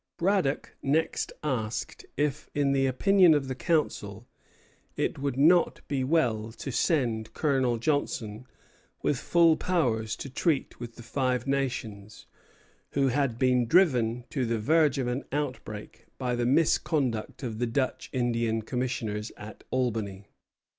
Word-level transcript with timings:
Braddock 0.17 0.75
next 0.81 1.31
asked 1.43 2.07
if, 2.17 2.49
in 2.55 2.71
the 2.71 2.87
judgment 2.91 3.35
of 3.35 3.47
the 3.47 3.53
Council, 3.53 4.27
it 4.95 5.19
would 5.19 5.37
not 5.37 5.81
be 5.87 6.03
well 6.03 6.51
to 6.53 6.71
send 6.71 7.33
Colonel 7.35 7.77
Johnson 7.77 8.47
with 9.03 9.19
full 9.19 9.55
powers 9.57 10.15
to 10.15 10.27
treat 10.27 10.79
with 10.79 10.95
the 10.95 11.03
Five 11.03 11.45
Nations, 11.45 12.25
who 12.93 13.09
had 13.09 13.37
been 13.37 13.67
driven 13.67 14.23
to 14.31 14.43
the 14.43 14.57
verge 14.57 14.97
of 14.97 15.05
an 15.05 15.23
outbreak 15.31 16.07
by 16.17 16.33
the 16.35 16.47
misconduct 16.47 17.43
of 17.43 17.59
the 17.59 17.67
Dutch 17.67 18.09
Indian 18.11 18.63
commissioners 18.63 19.31
at 19.37 19.63
Albany. 19.69 20.29